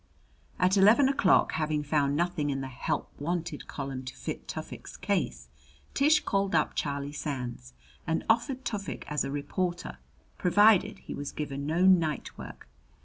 [0.57, 5.47] At eleven o'clock, having found nothing in the "Help Wanted" column to fit Tufik's case,
[5.93, 7.75] Tish called up Charlie Sands
[8.07, 9.99] and offered Tufik as a reporter,
[10.39, 12.67] provided he was given no nightwork.